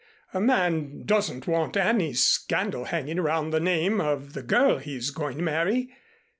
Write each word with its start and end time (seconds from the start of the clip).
A 0.33 0.41
man 0.41 1.03
doesn't 1.05 1.45
want 1.45 1.77
any 1.77 2.13
scandal 2.13 2.85
hanging 2.85 3.19
around 3.19 3.51
the 3.51 3.59
name 3.59 4.01
of 4.01 4.33
the 4.33 4.41
girl 4.41 4.79
he's 4.79 5.11
going 5.11 5.37
to 5.37 5.43
marry. 5.43 5.91